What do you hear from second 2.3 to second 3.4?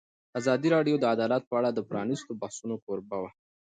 بحثونو کوربه وه.